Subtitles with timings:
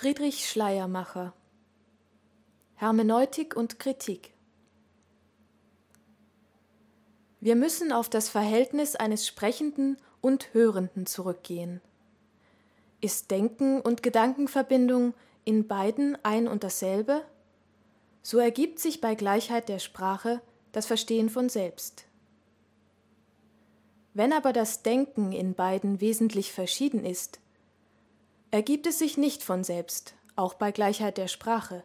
[0.00, 1.32] Friedrich Schleiermacher
[2.76, 4.32] Hermeneutik und Kritik
[7.40, 11.80] Wir müssen auf das Verhältnis eines Sprechenden und Hörenden zurückgehen.
[13.00, 15.14] Ist Denken und Gedankenverbindung
[15.44, 17.24] in beiden ein und dasselbe?
[18.22, 20.40] So ergibt sich bei Gleichheit der Sprache
[20.70, 22.04] das Verstehen von selbst.
[24.14, 27.40] Wenn aber das Denken in beiden wesentlich verschieden ist,
[28.50, 31.84] ergibt es sich nicht von selbst, auch bei Gleichheit der Sprache.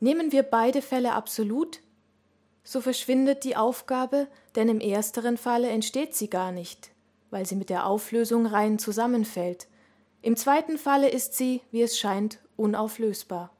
[0.00, 1.80] Nehmen wir beide Fälle absolut,
[2.62, 6.90] so verschwindet die Aufgabe, denn im ersteren Falle entsteht sie gar nicht,
[7.30, 9.68] weil sie mit der Auflösung rein zusammenfällt.
[10.22, 13.50] Im zweiten Falle ist sie, wie es scheint, unauflösbar.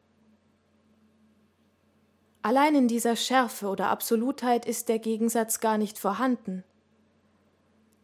[2.40, 6.64] Allein in dieser Schärfe oder Absolutheit ist der Gegensatz gar nicht vorhanden.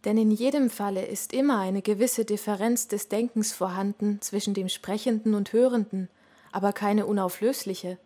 [0.04, 5.34] Denn in jedem Falle ist immer eine gewisse Differenz des Denkens vorhanden zwischen dem Sprechenden
[5.34, 6.08] und Hörenden,
[6.52, 7.98] aber keine unauflösliche.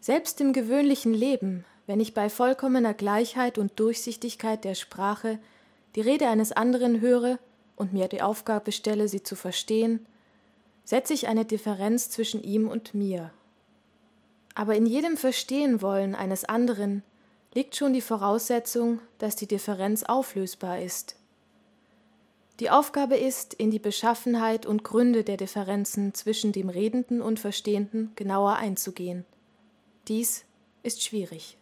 [0.00, 5.38] Selbst im gewöhnlichen Leben, wenn ich bei vollkommener Gleichheit und Durchsichtigkeit der Sprache
[5.94, 7.38] die Rede eines anderen höre
[7.76, 10.06] und mir die Aufgabe stelle, sie zu verstehen,
[10.84, 13.30] setze ich eine Differenz zwischen ihm und mir.
[14.54, 17.02] Aber in jedem Verstehen wollen eines anderen
[17.58, 21.16] liegt schon die Voraussetzung, dass die Differenz auflösbar ist.
[22.60, 28.12] Die Aufgabe ist, in die Beschaffenheit und Gründe der Differenzen zwischen dem Redenden und Verstehenden
[28.14, 29.24] genauer einzugehen.
[30.06, 30.44] Dies
[30.84, 31.56] ist schwierig.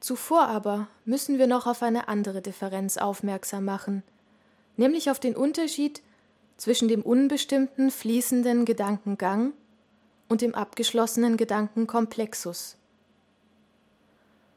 [0.00, 4.02] Zuvor aber müssen wir noch auf eine andere Differenz aufmerksam machen,
[4.76, 6.02] nämlich auf den Unterschied
[6.56, 9.52] zwischen dem unbestimmten fließenden Gedankengang
[10.28, 12.78] und dem abgeschlossenen Gedankenkomplexus.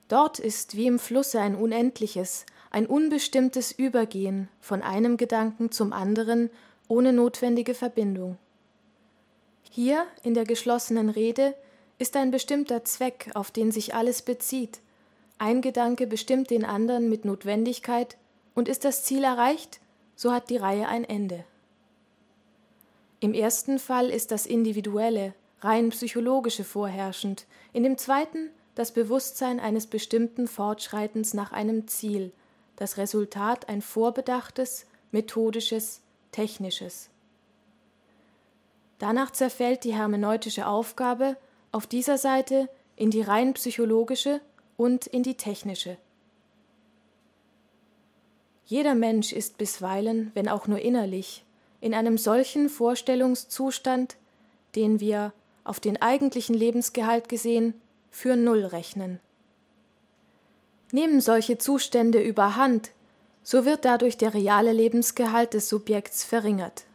[0.08, 6.50] Dort ist wie im Flusse ein unendliches, ein unbestimmtes Übergehen von einem Gedanken zum anderen
[6.88, 8.38] ohne notwendige Verbindung.
[9.70, 11.54] Hier in der geschlossenen Rede
[12.00, 14.80] ist ein bestimmter Zweck, auf den sich alles bezieht.
[15.40, 18.18] Ein Gedanke bestimmt den anderen mit Notwendigkeit,
[18.58, 19.80] und ist das Ziel erreicht,
[20.16, 21.44] so hat die Reihe ein Ende.
[23.20, 29.88] Im ersten Fall ist das Individuelle, rein psychologische vorherrschend, in dem zweiten das Bewusstsein eines
[29.88, 32.32] bestimmten Fortschreitens nach einem Ziel,
[32.76, 36.02] das Resultat ein vorbedachtes, methodisches,
[36.32, 37.10] technisches.
[39.00, 41.38] Danach zerfällt die hermeneutische Aufgabe
[41.72, 44.42] auf dieser Seite in die rein psychologische
[44.76, 45.98] und in die technische.
[48.68, 51.44] Jeder Mensch ist bisweilen, wenn auch nur innerlich,
[51.82, 54.18] in einem solchen Vorstellungszustand,
[54.76, 55.34] den wir,
[55.64, 57.74] auf den eigentlichen Lebensgehalt gesehen,
[58.10, 59.20] für Null rechnen.
[60.92, 62.92] Nehmen solche Zustände überhand,
[63.44, 66.86] so wird dadurch der reale Lebensgehalt des Subjekts verringert.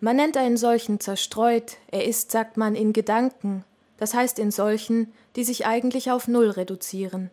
[0.00, 3.64] Man nennt einen solchen zerstreut, er ist, sagt man, in Gedanken,
[3.96, 7.30] das heißt in solchen, die sich eigentlich auf Null reduzieren.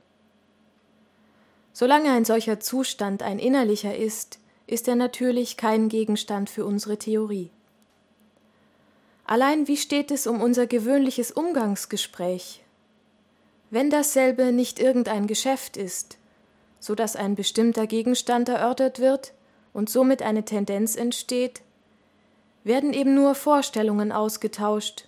[1.73, 7.51] Solange ein solcher Zustand ein innerlicher ist, ist er natürlich kein Gegenstand für unsere Theorie.
[9.31, 12.65] Allein wie steht es um unser gewöhnliches Umgangsgespräch?
[13.69, 16.17] Wenn dasselbe nicht irgendein Geschäft ist,
[16.81, 19.31] so dass ein bestimmter Gegenstand erörtert wird
[19.71, 21.61] und somit eine Tendenz entsteht,
[22.65, 25.07] werden eben nur Vorstellungen ausgetauscht,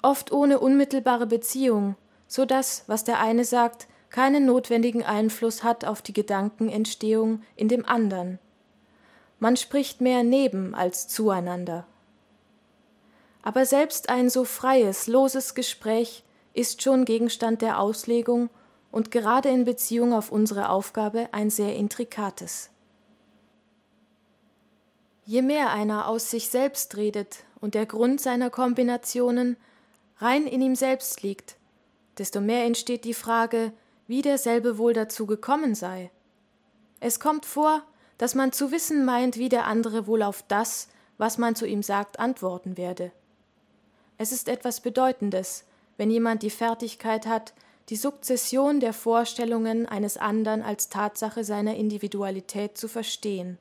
[0.00, 1.94] oft ohne unmittelbare Beziehung,
[2.26, 7.84] so dass, was der eine sagt, keinen notwendigen Einfluss hat auf die Gedankenentstehung in dem
[7.84, 8.38] anderen.
[9.40, 11.86] Man spricht mehr neben als zueinander.
[13.42, 18.50] Aber selbst ein so freies, loses Gespräch ist schon Gegenstand der Auslegung
[18.90, 22.70] und gerade in Beziehung auf unsere Aufgabe ein sehr intrikates.
[25.24, 29.56] Je mehr einer aus sich selbst redet und der Grund seiner Kombinationen
[30.16, 31.56] rein in ihm selbst liegt,
[32.16, 33.72] desto mehr entsteht die Frage,
[34.06, 36.10] wie derselbe wohl dazu gekommen sei.
[36.98, 37.82] Es kommt vor,
[38.16, 40.88] dass man zu wissen meint, wie der andere wohl auf das,
[41.18, 43.12] was man zu ihm sagt, antworten werde.
[44.18, 45.64] Es ist etwas Bedeutendes,
[45.96, 47.54] wenn jemand die Fertigkeit hat,
[47.88, 53.58] die Sukzession der Vorstellungen eines anderen als Tatsache seiner Individualität zu verstehen.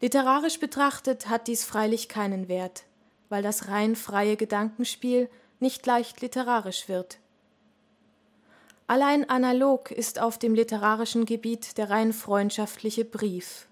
[0.00, 2.84] Literarisch betrachtet hat dies freilich keinen Wert,
[3.28, 5.30] weil das rein freie Gedankenspiel
[5.60, 7.18] nicht leicht literarisch wird.
[8.88, 13.68] Allein analog ist auf dem literarischen Gebiet der rein freundschaftliche Brief.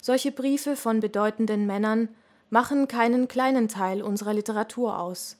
[0.00, 2.08] Solche Briefe von bedeutenden Männern
[2.50, 5.36] machen keinen kleinen Teil unserer Literatur aus.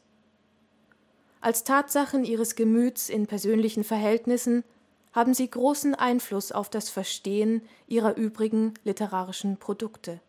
[1.40, 4.64] Als Tatsachen ihres Gemüts in persönlichen Verhältnissen
[5.12, 10.20] haben sie großen Einfluss auf das Verstehen ihrer übrigen literarischen Produkte.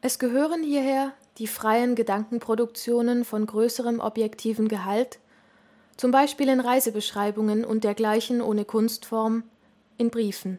[0.00, 5.18] Es gehören hierher die freien Gedankenproduktionen von größerem objektiven Gehalt,
[5.96, 9.44] zum Beispiel in Reisebeschreibungen und dergleichen ohne Kunstform,
[9.98, 10.58] in Briefen.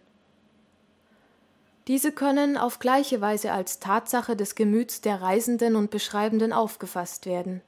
[1.91, 7.61] Diese können auf gleiche Weise als Tatsache des Gemüts der Reisenden und Beschreibenden aufgefasst werden.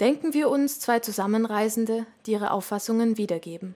[0.00, 3.74] Denken wir uns zwei Zusammenreisende, die ihre Auffassungen wiedergeben.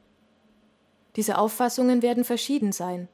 [1.16, 3.08] Diese Auffassungen werden verschieden sein.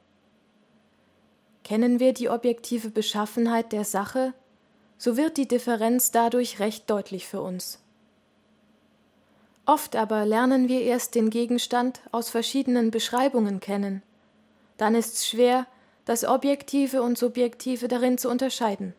[1.65, 4.33] Kennen wir die objektive Beschaffenheit der Sache,
[4.97, 7.81] so wird die Differenz dadurch recht deutlich für uns.
[9.65, 14.03] Oft aber lernen wir erst den Gegenstand aus verschiedenen Beschreibungen kennen.
[14.77, 15.67] Dann ist's schwer,
[16.07, 18.93] das Objektive und Subjektive darin zu unterscheiden.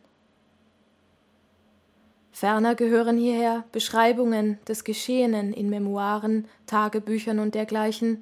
[2.31, 8.21] Ferner gehören hierher Beschreibungen des Geschehenen in Memoiren, Tagebüchern und dergleichen,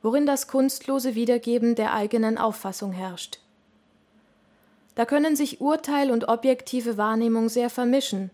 [0.00, 3.38] worin das kunstlose Wiedergeben der eigenen Auffassung herrscht.
[4.94, 8.30] Da können sich Urteil und objektive Wahrnehmung sehr vermischen,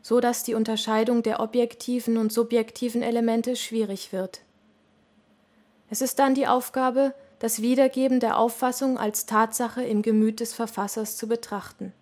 [0.00, 4.40] so dass die Unterscheidung der objektiven und subjektiven Elemente schwierig wird.
[5.90, 11.16] Es ist dann die Aufgabe, das Wiedergeben der Auffassung als Tatsache im Gemüt des Verfassers
[11.16, 11.92] zu betrachten.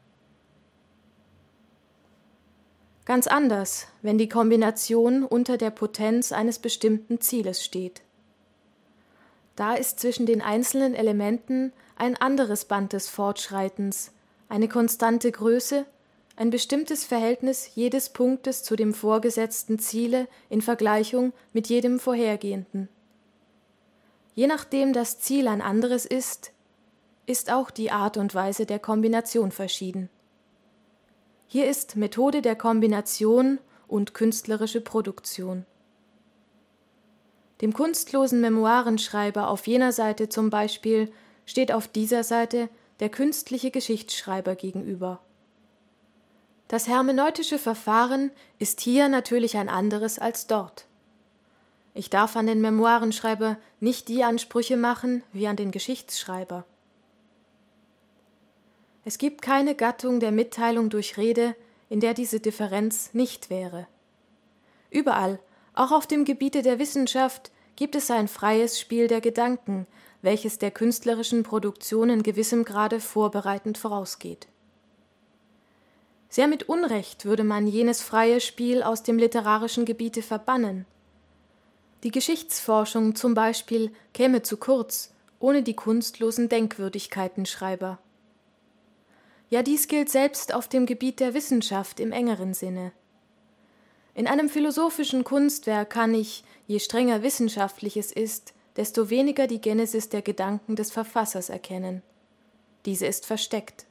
[3.04, 8.02] Ganz anders, wenn die Kombination unter der Potenz eines bestimmten Zieles steht.
[9.56, 14.12] Da ist zwischen den einzelnen Elementen ein anderes Band des Fortschreitens,
[14.48, 15.84] eine konstante Größe,
[16.36, 22.88] ein bestimmtes Verhältnis jedes Punktes zu dem vorgesetzten Ziele in Vergleichung mit jedem vorhergehenden.
[24.34, 26.52] Je nachdem das Ziel ein anderes ist,
[27.26, 30.08] ist auch die Art und Weise der Kombination verschieden.
[31.46, 35.66] Hier ist Methode der Kombination und künstlerische Produktion.
[37.60, 41.12] Dem kunstlosen Memoirenschreiber auf jener Seite zum Beispiel
[41.44, 42.68] steht auf dieser Seite
[43.00, 45.20] der künstliche Geschichtsschreiber gegenüber.
[46.68, 50.86] Das hermeneutische Verfahren ist hier natürlich ein anderes als dort.
[51.94, 56.64] Ich darf an den Memoirenschreiber nicht die Ansprüche machen wie an den Geschichtsschreiber.
[59.04, 61.54] Es gibt keine Gattung der Mitteilung durch Rede,
[61.88, 63.86] in der diese Differenz nicht wäre.
[64.90, 65.40] Überall,
[65.74, 69.86] auch auf dem Gebiete der Wissenschaft, gibt es ein freies Spiel der Gedanken,
[70.22, 74.46] welches der künstlerischen Produktion in gewissem Grade vorbereitend vorausgeht.
[76.28, 80.86] Sehr mit Unrecht würde man jenes freie Spiel aus dem literarischen Gebiete verbannen,
[82.02, 85.12] die Geschichtsforschung zum Beispiel käme zu kurz
[85.42, 87.98] ohne die kunstlosen Denkwürdigkeitenschreiber.
[89.50, 92.92] Ja, dies gilt selbst auf dem Gebiet der Wissenschaft im engeren Sinne.
[94.14, 100.08] In einem philosophischen Kunstwerk kann ich, je strenger wissenschaftlich es ist, desto weniger die Genesis
[100.08, 102.02] der Gedanken des Verfassers erkennen.
[102.86, 103.86] Diese ist versteckt.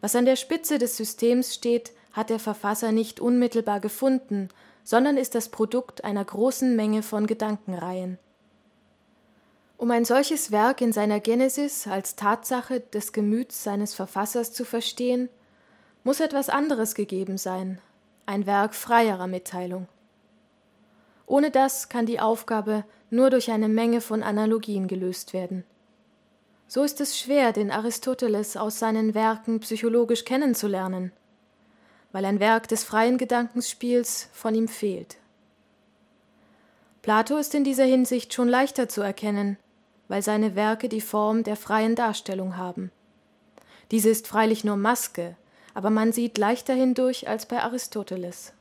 [0.00, 4.50] Was an der Spitze des Systems steht, hat der Verfasser nicht unmittelbar gefunden
[4.84, 8.18] sondern ist das Produkt einer großen Menge von Gedankenreihen.
[9.76, 15.28] Um ein solches Werk in seiner Genesis als Tatsache des Gemüts seines Verfassers zu verstehen,
[16.04, 17.80] muss etwas anderes gegeben sein,
[18.26, 19.88] ein Werk freierer Mitteilung.
[21.26, 25.64] Ohne das kann die Aufgabe nur durch eine Menge von Analogien gelöst werden.
[26.66, 31.12] So ist es schwer, den Aristoteles aus seinen Werken psychologisch kennenzulernen
[32.12, 35.16] weil ein Werk des freien Gedankenspiels von ihm fehlt.
[37.02, 39.56] Plato ist in dieser Hinsicht schon leichter zu erkennen,
[40.08, 42.92] weil seine Werke die Form der freien Darstellung haben.
[43.90, 45.36] Diese ist freilich nur Maske,
[45.74, 48.52] aber man sieht leichter hindurch als bei Aristoteles.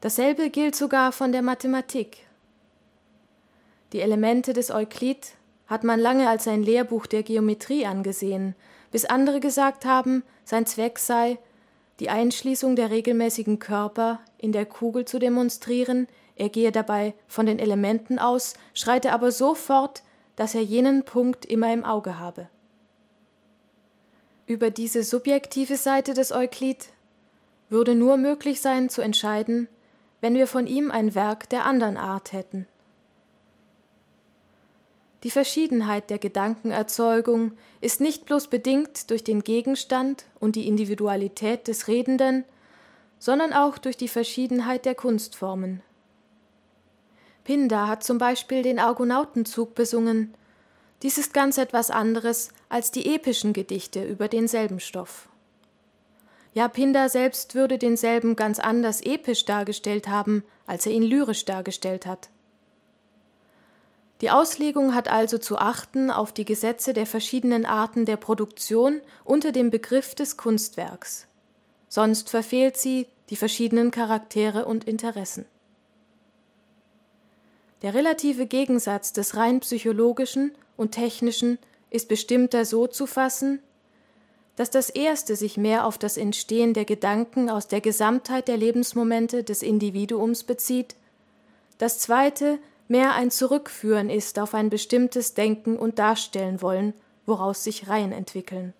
[0.00, 2.26] Dasselbe gilt sogar von der Mathematik.
[3.92, 5.34] Die Elemente des Euklid
[5.68, 8.54] hat man lange als ein Lehrbuch der Geometrie angesehen,
[8.90, 11.38] bis andere gesagt haben, sein Zweck sei,
[12.00, 17.58] die Einschließung der regelmäßigen Körper in der Kugel zu demonstrieren, er gehe dabei von den
[17.58, 20.02] Elementen aus, schreite aber so fort,
[20.36, 22.48] dass er jenen Punkt immer im Auge habe.
[24.46, 26.88] Über diese subjektive Seite des Euklid
[27.68, 29.68] würde nur möglich sein zu entscheiden,
[30.20, 32.66] wenn wir von ihm ein Werk der anderen Art hätten.
[35.22, 41.86] Die Verschiedenheit der Gedankenerzeugung ist nicht bloß bedingt durch den Gegenstand und die Individualität des
[41.86, 42.44] Redenden,
[43.18, 45.80] sondern auch durch die Verschiedenheit der Kunstformen.
[47.44, 50.34] Pindar hat zum Beispiel den Argonautenzug besungen.
[51.02, 55.28] Dies ist ganz etwas anderes als die epischen Gedichte über denselben Stoff.
[56.52, 62.06] Ja, Pindar selbst würde denselben ganz anders episch dargestellt haben, als er ihn lyrisch dargestellt
[62.06, 62.28] hat.
[64.22, 69.50] Die Auslegung hat also zu achten auf die Gesetze der verschiedenen Arten der Produktion unter
[69.50, 71.26] dem Begriff des Kunstwerks.
[71.88, 75.44] Sonst verfehlt sie die verschiedenen Charaktere und Interessen.
[77.82, 81.58] Der relative Gegensatz des rein psychologischen und technischen
[81.90, 83.58] ist bestimmter so zu fassen,
[84.54, 89.42] dass das erste sich mehr auf das Entstehen der Gedanken aus der Gesamtheit der Lebensmomente
[89.42, 90.94] des Individuums bezieht,
[91.78, 96.94] das zweite mehr ein Zurückführen ist auf ein bestimmtes Denken und Darstellen wollen,
[97.26, 98.74] woraus sich Reihen entwickeln.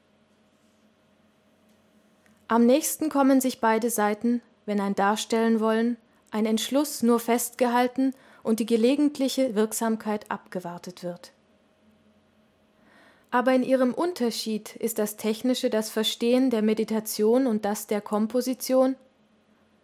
[2.49, 5.97] Am nächsten kommen sich beide Seiten, wenn ein Darstellen wollen,
[6.31, 11.33] ein Entschluss nur festgehalten und die gelegentliche Wirksamkeit abgewartet wird.
[13.31, 18.97] Aber in ihrem Unterschied ist das Technische das Verstehen der Meditation und das der Komposition,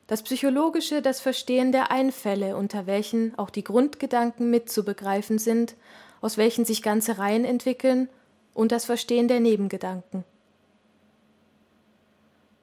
[0.09, 5.77] das Psychologische das Verstehen der Einfälle, unter welchen auch die Grundgedanken mitzubegreifen sind,
[6.21, 8.09] aus welchen sich ganze Reihen entwickeln,
[8.55, 10.25] und das Verstehen der Nebengedanken.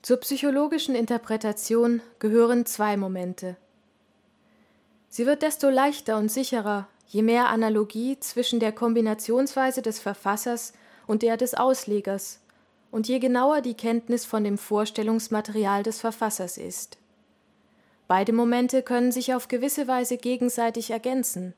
[0.02, 3.56] Zur psychologischen Interpretation gehören zwei Momente.
[5.08, 10.74] Sie wird desto leichter und sicherer, je mehr Analogie zwischen der Kombinationsweise des Verfassers
[11.08, 12.42] und der des Auslegers
[12.92, 16.98] und je genauer die Kenntnis von dem Vorstellungsmaterial des Verfassers ist.
[18.08, 21.54] Beide Momente können sich auf gewisse Weise gegenseitig ergänzen.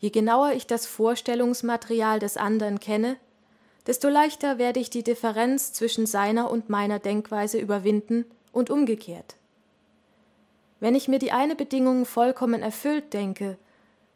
[0.00, 3.16] Je genauer ich das Vorstellungsmaterial des anderen kenne,
[3.86, 9.36] desto leichter werde ich die Differenz zwischen seiner und meiner Denkweise überwinden und umgekehrt.
[10.78, 13.56] Wenn ich mir die eine Bedingung vollkommen erfüllt denke,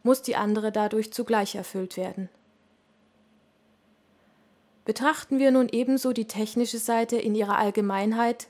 [0.02, 2.28] muss die andere dadurch zugleich erfüllt werden.
[4.84, 8.48] Betrachten wir nun ebenso die technische Seite in ihrer Allgemeinheit,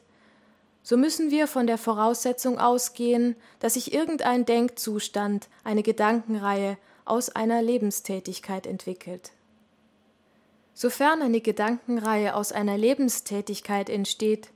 [0.82, 7.62] so müssen wir von der Voraussetzung ausgehen, dass sich irgendein Denkzustand, eine Gedankenreihe aus einer
[7.62, 9.30] Lebenstätigkeit entwickelt.
[10.74, 14.48] Sofern eine Gedankenreihe aus einer Lebenstätigkeit entsteht,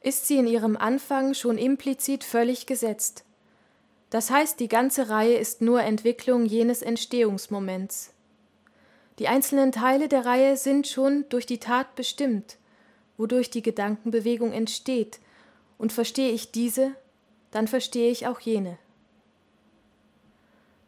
[0.00, 3.24] ist sie in ihrem Anfang schon implizit völlig gesetzt.
[4.10, 8.12] Das heißt, die ganze Reihe ist nur Entwicklung jenes Entstehungsmoments.
[9.18, 12.56] Die einzelnen Teile der Reihe sind schon durch die Tat bestimmt,
[13.16, 15.20] wodurch die Gedankenbewegung entsteht,
[15.82, 16.94] und verstehe ich diese,
[17.50, 18.78] dann verstehe ich auch jene.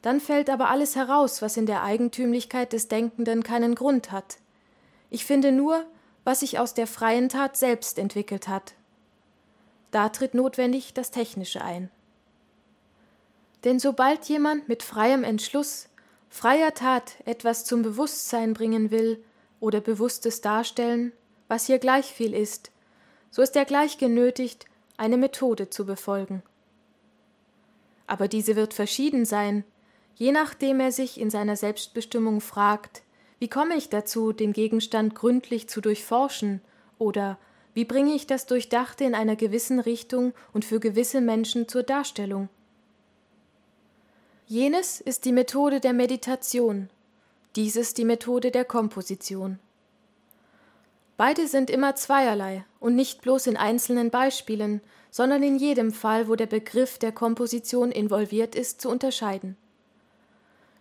[0.03, 4.39] Dann fällt aber alles heraus, was in der Eigentümlichkeit des Denkenden keinen Grund hat.
[5.11, 5.85] Ich finde nur,
[6.23, 8.75] was sich aus der freien Tat selbst entwickelt hat.
[9.91, 11.91] Da tritt notwendig das Technische ein.
[13.65, 15.89] Denn sobald jemand mit freiem Entschluss,
[16.29, 19.25] freier Tat etwas zum Bewusstsein bringen will
[19.59, 21.11] oder bewusstes Darstellen,
[21.49, 22.71] was hier gleich viel ist,
[23.33, 26.43] so ist er gleich genötigt, eine Methode zu befolgen.
[28.07, 29.65] Aber diese wird verschieden sein,
[30.15, 33.03] je nachdem er sich in seiner Selbstbestimmung fragt,
[33.39, 36.61] wie komme ich dazu, den Gegenstand gründlich zu durchforschen
[36.99, 37.39] oder
[37.75, 42.49] wie bringe ich das Durchdachte in einer gewissen Richtung und für gewisse Menschen zur Darstellung?
[44.47, 46.89] Jenes ist die Methode der Meditation,
[47.57, 49.59] dieses die Methode der Komposition.
[51.17, 54.81] Beide sind immer zweierlei und nicht bloß in einzelnen Beispielen,
[55.11, 59.57] sondern in jedem Fall, wo der Begriff der Komposition involviert ist, zu unterscheiden.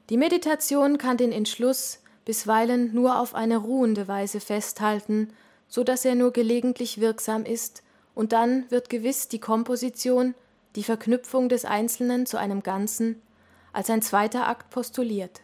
[0.10, 5.34] Die Meditation kann den Entschluss bisweilen nur auf eine ruhende Weise festhalten
[5.74, 7.82] so dass er nur gelegentlich wirksam ist,
[8.14, 10.36] und dann wird gewiss die Komposition,
[10.76, 13.20] die Verknüpfung des Einzelnen zu einem Ganzen,
[13.72, 15.42] als ein zweiter Akt postuliert.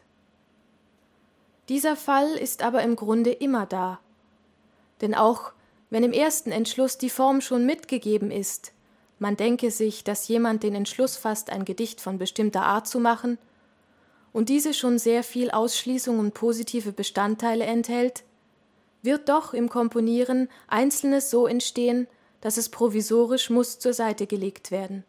[1.67, 3.99] Dieser Fall ist aber im Grunde immer da,
[5.01, 5.51] denn auch
[5.89, 8.73] wenn im ersten Entschluss die Form schon mitgegeben ist,
[9.17, 13.37] man denke sich, dass jemand den Entschluss fasst, ein Gedicht von bestimmter Art zu machen,
[14.31, 18.23] und diese schon sehr viel Ausschließung und positive Bestandteile enthält,
[19.01, 22.07] wird doch im Komponieren Einzelnes so entstehen,
[22.41, 25.03] dass es provisorisch muss zur Seite gelegt werden.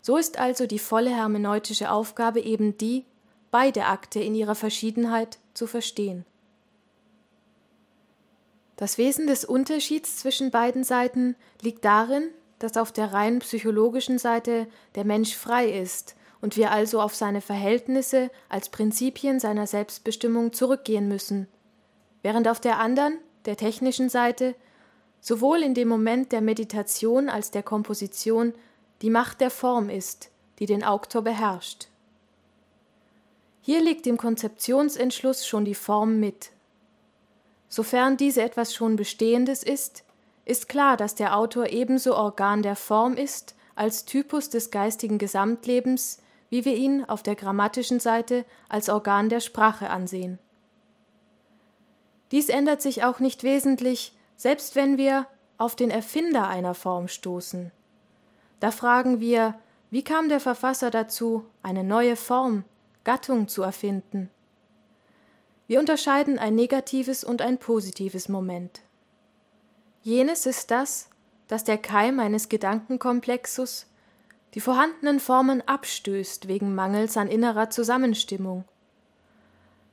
[0.00, 3.04] So ist also die volle hermeneutische Aufgabe eben die,
[3.50, 6.24] beide Akte in ihrer Verschiedenheit zu verstehen.
[8.76, 14.66] Das Wesen des Unterschieds zwischen beiden Seiten liegt darin, dass auf der rein psychologischen Seite
[14.94, 21.08] der Mensch frei ist und wir also auf seine Verhältnisse als Prinzipien seiner Selbstbestimmung zurückgehen
[21.08, 21.48] müssen–
[22.22, 24.54] während auf der anderen, der technischen Seite,
[25.20, 28.54] sowohl in dem Moment der Meditation als der Komposition
[29.02, 31.88] die Macht der Form ist, die den Auktor beherrscht.
[33.60, 36.50] Hier liegt im Konzeptionsentschluss schon die Form mit.
[37.72, 40.04] Sofern diese etwas schon Bestehendes ist,
[40.44, 46.20] ist klar, dass der Autor ebenso Organ der Form ist als Typus des geistigen Gesamtlebens,
[46.50, 50.38] wie wir ihn auf der grammatischen Seite als Organ der Sprache ansehen.
[52.30, 55.26] Dies ändert sich auch nicht wesentlich, selbst wenn wir
[55.56, 57.72] auf den Erfinder einer Form stoßen.
[58.60, 62.64] Da fragen wir, wie kam der Verfasser dazu, eine neue Form,
[63.02, 64.28] Gattung zu erfinden?
[65.66, 68.80] Wir unterscheiden ein negatives und ein positives Moment.
[70.02, 71.08] Jenes ist das,
[71.46, 73.86] dass der Keim eines Gedankenkomplexus
[74.54, 78.64] die vorhandenen Formen abstößt wegen Mangels an innerer Zusammenstimmung.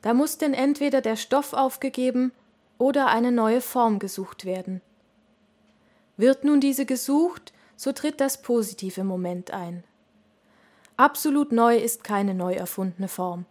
[0.02, 2.32] Da muss denn entweder der Stoff aufgegeben
[2.78, 4.82] oder eine neue Form gesucht werden.
[6.18, 9.84] Wird nun diese gesucht, so tritt das positive Moment ein.
[10.98, 13.46] Absolut neu ist keine neu erfundene Form.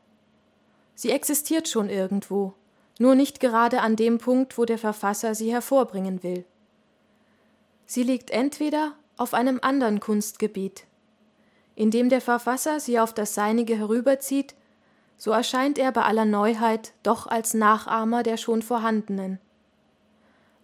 [0.99, 2.55] Sie existiert schon irgendwo,
[2.99, 6.45] nur nicht gerade an dem Punkt, wo der Verfasser sie hervorbringen will.
[7.87, 10.89] Sie liegt entweder auf einem anderen Kunstgebiet.
[11.77, 14.57] Indem der Verfasser sie auf das Seinige herüberzieht,
[15.17, 19.39] so erscheint er bei aller Neuheit doch als Nachahmer der schon vorhandenen.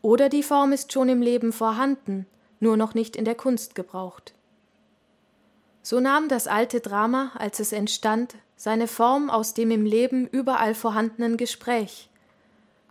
[0.02, 2.26] Oder die Form ist schon im Leben vorhanden,
[2.58, 4.34] nur noch nicht in der Kunst gebraucht.
[5.80, 10.74] So nahm das alte Drama, als es entstand, seine Form aus dem im Leben überall
[10.74, 12.08] vorhandenen Gespräch,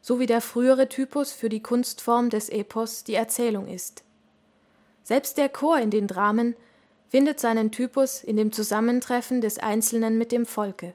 [0.01, 4.03] so wie der frühere Typus für die Kunstform des Epos die Erzählung ist.
[5.03, 6.55] Selbst der Chor in den Dramen
[7.09, 10.93] findet seinen Typus in dem Zusammentreffen des Einzelnen mit dem Volke.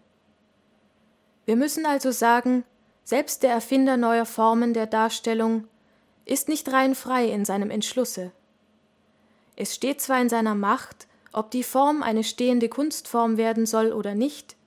[1.46, 2.64] Wir müssen also sagen,
[3.04, 5.66] selbst der Erfinder neuer Formen der Darstellung
[6.26, 8.32] ist nicht rein frei in seinem Entschlusse.
[9.56, 14.14] Es steht zwar in seiner Macht, ob die Form eine stehende Kunstform werden soll oder
[14.14, 14.57] nicht,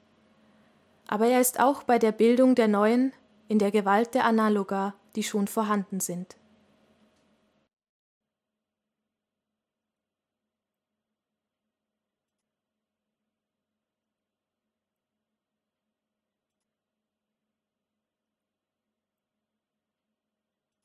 [1.11, 3.11] aber er ist auch bei der Bildung der neuen
[3.49, 6.37] in der Gewalt der Analoga, die schon vorhanden sind.